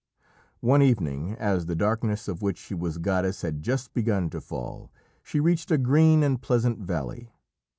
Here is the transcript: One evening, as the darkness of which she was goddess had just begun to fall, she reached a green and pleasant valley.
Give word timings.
One 0.61 0.81
evening, 0.81 1.33
as 1.35 1.67
the 1.67 1.75
darkness 1.75 2.27
of 2.27 2.41
which 2.41 2.57
she 2.57 2.73
was 2.73 2.97
goddess 2.97 3.43
had 3.43 3.61
just 3.61 3.93
begun 3.93 4.31
to 4.31 4.41
fall, 4.41 4.89
she 5.21 5.39
reached 5.39 5.69
a 5.69 5.77
green 5.77 6.23
and 6.23 6.41
pleasant 6.41 6.79
valley. 6.79 7.29